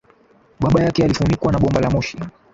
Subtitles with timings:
[0.59, 2.17] baba yake alifunikwa na bomba la moshi